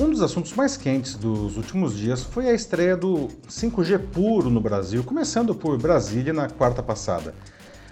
[0.00, 4.60] Um dos assuntos mais quentes dos últimos dias foi a estreia do 5G puro no
[4.60, 7.34] Brasil, começando por Brasília na quarta passada.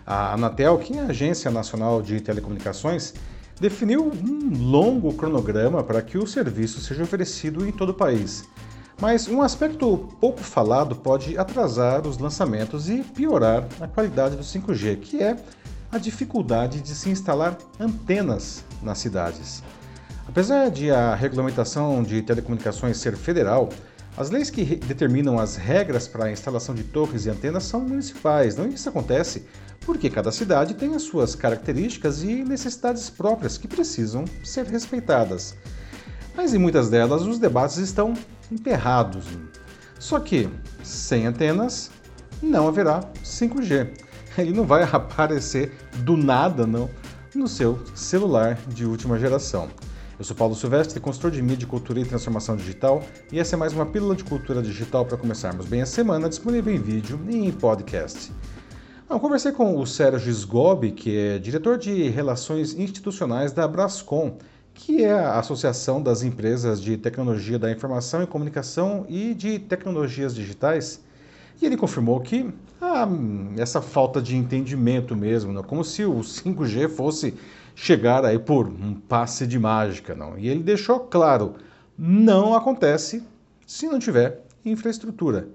[0.06, 3.12] A Anatel, que é a Agência Nacional de Telecomunicações,
[3.60, 8.44] definiu um longo cronograma para que o serviço seja oferecido em todo o país.
[8.98, 14.98] Mas um aspecto pouco falado pode atrasar os lançamentos e piorar a qualidade do 5G,
[15.00, 15.36] que é
[15.92, 19.62] a dificuldade de se instalar antenas nas cidades.
[20.30, 23.68] Apesar de a regulamentação de telecomunicações ser federal,
[24.16, 28.54] as leis que determinam as regras para a instalação de torres e antenas são municipais.
[28.54, 29.44] Não isso acontece
[29.80, 35.56] porque cada cidade tem as suas características e necessidades próprias que precisam ser respeitadas.
[36.36, 38.14] Mas em muitas delas os debates estão
[38.52, 39.24] emperrados.
[39.98, 40.48] Só que
[40.84, 41.90] sem antenas
[42.40, 43.98] não haverá 5G.
[44.38, 46.88] Ele não vai aparecer do nada, não,
[47.34, 49.68] no seu celular de última geração.
[50.20, 53.02] Eu sou Paulo Silvestre, consultor de mídia, cultura e transformação digital,
[53.32, 56.74] e essa é mais uma pílula de cultura digital para começarmos bem a semana, disponível
[56.74, 58.30] em vídeo e em podcast.
[59.08, 64.36] Eu conversei com o Sérgio Sgobi, que é diretor de Relações Institucionais da Brascom,
[64.74, 70.34] que é a Associação das Empresas de Tecnologia da Informação e Comunicação e de Tecnologias
[70.34, 71.02] Digitais,
[71.60, 73.06] e ele confirmou que ah,
[73.58, 75.62] essa falta de entendimento mesmo, não?
[75.62, 77.34] como se o 5G fosse
[77.74, 80.38] chegar aí por um passe de mágica, não.
[80.38, 81.54] E ele deixou claro,
[81.98, 83.22] não acontece
[83.66, 85.48] se não tiver infraestrutura.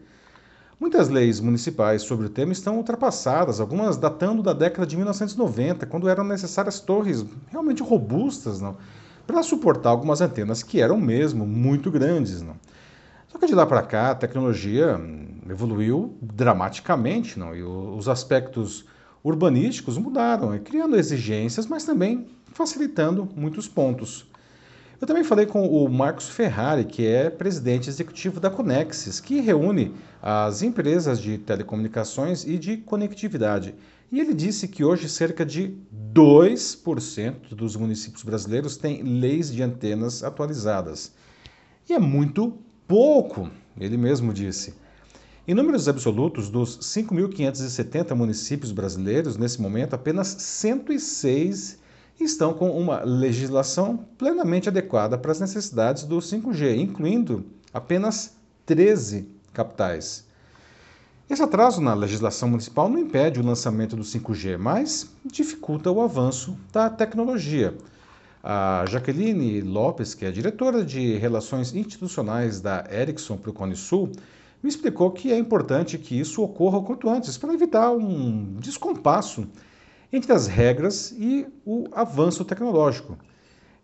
[0.79, 6.09] Muitas leis municipais sobre o tema estão ultrapassadas, algumas datando da década de 1990, quando
[6.09, 8.77] eram necessárias torres realmente robustas, não,
[9.25, 12.55] para suportar algumas antenas que eram mesmo muito grandes, não.
[13.29, 14.99] Só que de lá para cá a tecnologia
[15.49, 18.85] evoluiu dramaticamente, não, e os aspectos
[19.23, 24.25] urbanísticos mudaram, criando exigências, mas também facilitando muitos pontos.
[24.99, 29.93] Eu também falei com o Marcos Ferrari, que é presidente executivo da Conexis, que reúne
[30.21, 33.75] as empresas de telecomunicações e de conectividade.
[34.11, 35.75] E ele disse que hoje cerca de
[36.13, 41.13] 2% dos municípios brasileiros têm leis de antenas atualizadas.
[41.89, 44.73] E é muito pouco, ele mesmo disse.
[45.47, 51.77] Em números absolutos, dos 5.570 municípios brasileiros, nesse momento, apenas 106
[52.19, 58.35] estão com uma legislação plenamente adequada para as necessidades do 5G, incluindo apenas
[58.65, 60.25] 13 capitais.
[61.29, 66.57] Esse atraso na legislação municipal não impede o lançamento do 5G, mas dificulta o avanço
[66.73, 67.77] da tecnologia.
[68.43, 74.11] A Jaqueline Lopes, que é diretora de Relações Institucionais da Ericsson para o Cone Sul,
[74.65, 79.47] me explicou que é importante que isso ocorra o quanto antes, para evitar um descompasso
[80.11, 83.15] entre as regras e o avanço tecnológico.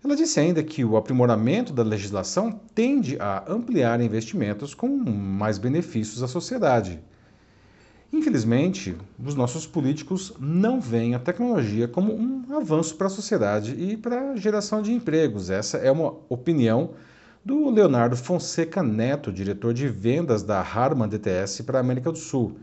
[0.03, 6.23] Ela disse ainda que o aprimoramento da legislação tende a ampliar investimentos com mais benefícios
[6.23, 6.99] à sociedade.
[8.11, 13.95] Infelizmente, os nossos políticos não veem a tecnologia como um avanço para a sociedade e
[13.95, 15.51] para a geração de empregos.
[15.51, 16.95] Essa é uma opinião
[17.43, 22.57] do Leonardo Fonseca Neto, diretor de vendas da Harman DTS para a América do Sul.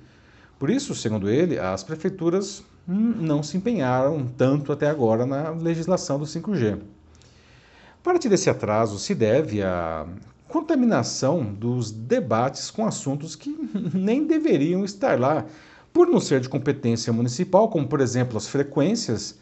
[0.58, 6.24] Por isso, segundo ele, as prefeituras não se empenharam tanto até agora na legislação do
[6.24, 6.78] 5G.
[8.02, 10.06] Parte desse atraso se deve à
[10.46, 13.50] contaminação dos debates com assuntos que
[13.92, 15.44] nem deveriam estar lá,
[15.92, 19.38] por não ser de competência municipal, como por exemplo as frequências,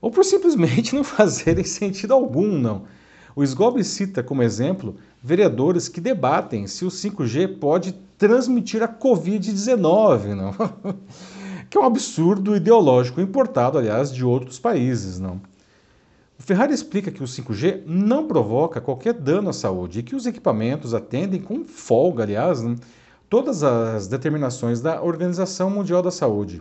[0.00, 2.84] ou por simplesmente não fazerem sentido algum, não.
[3.34, 10.34] O SGOB cita como exemplo vereadores que debatem se o 5G pode transmitir a Covid-19,
[10.34, 10.52] não?
[11.70, 15.20] que é um absurdo ideológico importado, aliás, de outros países.
[15.20, 15.40] Não?
[16.38, 20.26] O Ferrari explica que o 5G não provoca qualquer dano à saúde e que os
[20.26, 22.76] equipamentos atendem com folga, aliás, não?
[23.28, 26.60] todas as determinações da Organização Mundial da Saúde.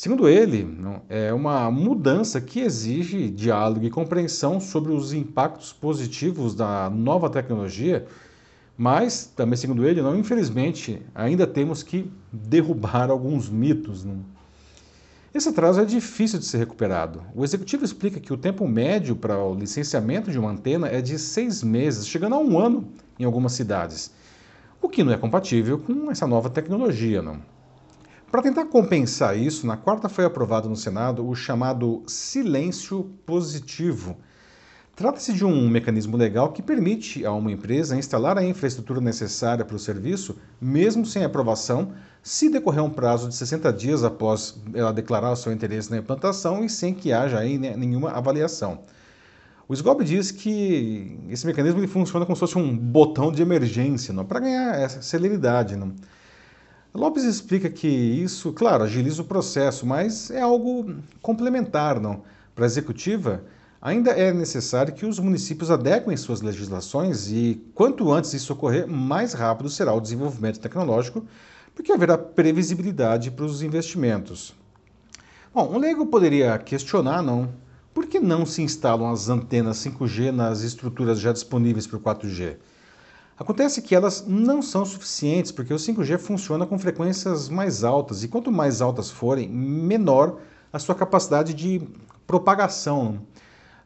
[0.00, 0.66] Segundo ele,
[1.10, 8.06] é uma mudança que exige diálogo e compreensão sobre os impactos positivos da nova tecnologia,
[8.78, 14.02] mas, também segundo ele, não, infelizmente, ainda temos que derrubar alguns mitos.
[14.02, 14.24] Não?
[15.34, 17.20] Esse atraso é difícil de ser recuperado.
[17.34, 21.18] O executivo explica que o tempo médio para o licenciamento de uma antena é de
[21.18, 22.88] seis meses, chegando a um ano
[23.18, 24.10] em algumas cidades,
[24.80, 27.20] o que não é compatível com essa nova tecnologia.
[27.20, 27.59] Não?
[28.30, 34.16] Para tentar compensar isso, na quarta foi aprovado no Senado o chamado silêncio positivo.
[34.94, 39.74] Trata-se de um mecanismo legal que permite a uma empresa instalar a infraestrutura necessária para
[39.74, 41.92] o serviço, mesmo sem aprovação,
[42.22, 46.64] se decorrer um prazo de 60 dias após ela declarar o seu interesse na implantação
[46.64, 48.82] e sem que haja aí nenhuma avaliação.
[49.66, 54.14] O SGOB diz que esse mecanismo ele funciona como se fosse um botão de emergência,
[54.22, 55.74] para ganhar essa celeridade.
[55.74, 55.94] Não?
[56.92, 62.00] Lopes explica que isso, claro, agiliza o processo, mas é algo complementar.
[62.00, 62.22] Não?
[62.54, 63.44] Para a executiva,
[63.80, 69.32] ainda é necessário que os municípios adequem suas legislações e, quanto antes isso ocorrer, mais
[69.34, 71.24] rápido será o desenvolvimento tecnológico,
[71.74, 74.52] porque haverá previsibilidade para os investimentos.
[75.54, 77.48] Bom, um leigo poderia questionar, não?
[77.94, 82.56] Por que não se instalam as antenas 5G nas estruturas já disponíveis para o 4G?
[83.40, 88.28] Acontece que elas não são suficientes porque o 5G funciona com frequências mais altas e
[88.28, 90.40] quanto mais altas forem, menor
[90.70, 91.80] a sua capacidade de
[92.26, 93.22] propagação.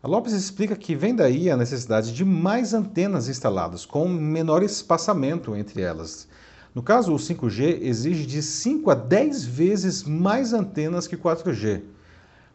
[0.02, 5.54] A Lopes explica que vem daí a necessidade de mais antenas instaladas, com menor espaçamento
[5.54, 6.26] entre elas.
[6.74, 11.80] No caso, o 5G exige de 5 a 10 vezes mais antenas que o 4G.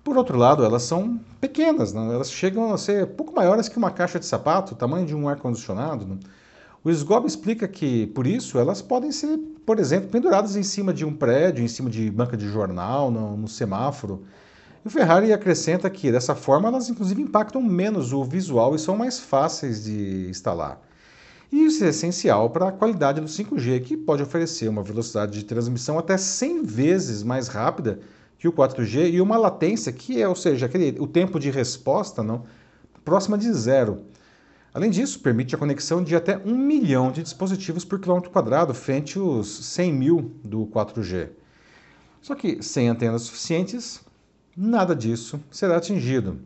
[0.03, 4.19] Por outro lado, elas são pequenas, elas chegam a ser pouco maiores que uma caixa
[4.19, 6.19] de sapato, tamanho de um ar-condicionado.
[6.83, 11.03] O SGOB explica que, por isso, elas podem ser, por exemplo, penduradas em cima de
[11.03, 14.23] um prédio, em cima de banca de jornal, no, no semáforo.
[14.83, 18.95] E o Ferrari acrescenta que, dessa forma, elas inclusive impactam menos o visual e são
[18.95, 20.81] mais fáceis de instalar.
[21.51, 25.43] E isso é essencial para a qualidade do 5G, que pode oferecer uma velocidade de
[25.43, 27.99] transmissão até 100 vezes mais rápida
[28.37, 32.23] que o 4G e uma latência que é, ou seja, aquele, o tempo de resposta
[32.23, 32.43] não
[33.03, 34.03] próxima de zero.
[34.73, 39.17] Além disso, permite a conexão de até 1 milhão de dispositivos por quilômetro quadrado, frente
[39.17, 41.29] aos 100 mil do 4G.
[42.21, 44.01] Só que sem antenas suficientes,
[44.55, 46.39] nada disso será atingido.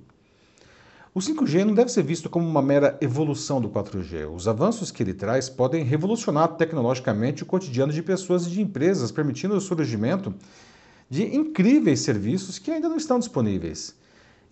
[1.13, 4.33] O 5G não deve ser visto como uma mera evolução do 4G.
[4.33, 9.11] Os avanços que ele traz podem revolucionar tecnologicamente o cotidiano de pessoas e de empresas,
[9.11, 10.33] permitindo o surgimento
[11.09, 13.95] de incríveis serviços que ainda não estão disponíveis.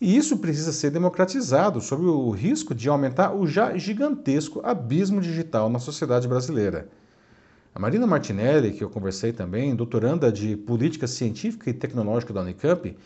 [0.02, 5.70] E isso precisa ser democratizado, sob o risco de aumentar o já gigantesco abismo digital
[5.70, 6.90] na sociedade brasileira.
[7.76, 12.98] A Marina Martinelli, que eu conversei também, doutoranda de Política Científica e Tecnológica da Unicamp,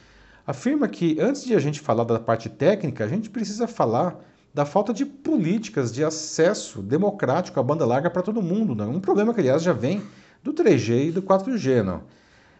[0.47, 4.17] afirma que antes de a gente falar da parte técnica, a gente precisa falar
[4.53, 8.73] da falta de políticas de acesso democrático à banda larga para todo mundo.
[8.73, 8.91] Não?
[8.91, 10.01] Um problema que, aliás, já vem
[10.41, 11.83] do 3G e do 4G.
[11.83, 12.03] Não?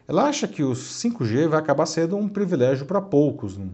[0.06, 3.58] Ela acha que o 5G vai acabar sendo um privilégio para poucos.
[3.58, 3.70] Né?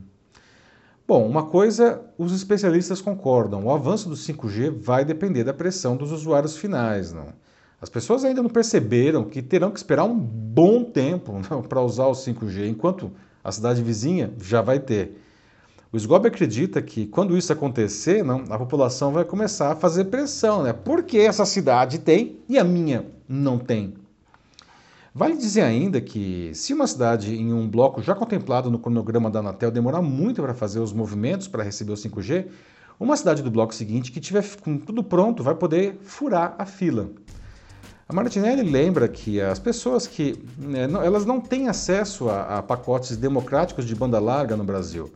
[1.07, 6.12] Bom, uma coisa os especialistas concordam: o avanço do 5G vai depender da pressão dos
[6.12, 7.12] usuários finais.
[7.12, 7.33] Não?
[7.81, 12.12] As pessoas ainda não perceberam que terão que esperar um bom tempo para usar o
[12.12, 13.12] 5G, enquanto
[13.44, 15.19] a cidade vizinha já vai ter.
[15.92, 20.63] O SGOB acredita que quando isso acontecer, não, a população vai começar a fazer pressão,
[20.63, 20.71] né?
[20.71, 23.95] Porque essa cidade tem e a minha não tem.
[25.13, 29.39] Vale dizer ainda que, se uma cidade em um bloco já contemplado no cronograma da
[29.39, 32.47] Anatel demorar muito para fazer os movimentos para receber o 5G,
[32.97, 37.09] uma cidade do bloco seguinte que tiver com tudo pronto vai poder furar a fila.
[38.07, 43.17] A Martinelli lembra que as pessoas que né, elas não têm acesso a, a pacotes
[43.17, 45.11] democráticos de banda larga no Brasil.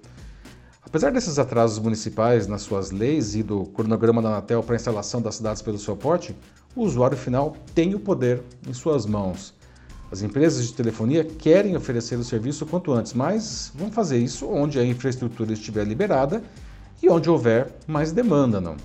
[0.85, 5.21] Apesar desses atrasos municipais nas suas leis e do cronograma da Anatel para a instalação
[5.21, 6.35] das cidades pelo seu porte,
[6.75, 9.54] o usuário final tem o poder em suas mãos.
[10.15, 14.79] As empresas de telefonia querem oferecer o serviço quanto antes, mas vão fazer isso onde
[14.79, 16.41] a infraestrutura estiver liberada
[17.03, 18.77] e onde houver mais demanda, não.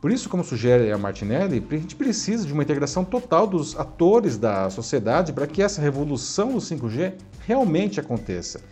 [0.00, 4.38] Por isso, como sugere a Martinelli, a gente precisa de uma integração total dos atores
[4.38, 7.12] da sociedade para que essa revolução do 5G
[7.46, 8.62] realmente aconteça.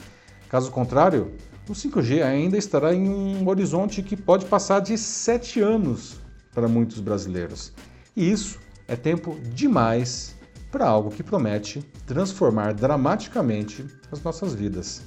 [0.49, 1.33] Caso contrário,
[1.69, 6.17] o 5G ainda estará em um horizonte que pode passar de sete anos
[6.55, 7.71] para muitos brasileiros.
[8.17, 8.59] E isso
[8.89, 10.41] é tempo demais
[10.73, 15.03] para algo que promete transformar dramaticamente as nossas vidas.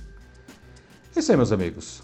[1.16, 2.04] É isso aí, meus amigos.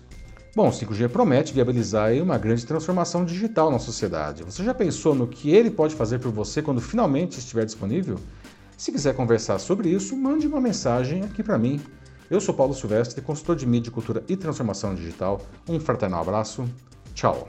[0.54, 4.44] Bom, o 5G promete viabilizar uma grande transformação digital na sociedade.
[4.44, 8.18] Você já pensou no que ele pode fazer por você quando finalmente estiver disponível?
[8.76, 11.80] Se quiser conversar sobre isso, mande uma mensagem aqui para mim.
[12.30, 15.42] Eu sou Paulo Silvestre, consultor de mídia, cultura e transformação digital.
[15.70, 16.66] Um fraternal abraço.
[17.14, 17.48] Tchau.